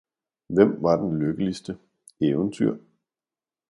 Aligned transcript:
Hvem 0.49 0.83
var 0.83 0.95
den 0.95 1.19
lykkeligste? 1.19 1.77
Eventyr 2.21 2.77